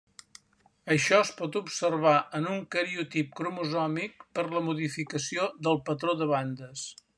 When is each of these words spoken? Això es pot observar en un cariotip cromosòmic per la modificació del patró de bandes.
Això 0.93 1.19
es 1.25 1.31
pot 1.41 1.57
observar 1.59 2.13
en 2.39 2.47
un 2.53 2.63
cariotip 2.77 3.31
cromosòmic 3.41 4.27
per 4.39 4.47
la 4.57 4.65
modificació 4.71 5.49
del 5.69 5.81
patró 5.91 6.19
de 6.23 6.33
bandes. 6.37 6.91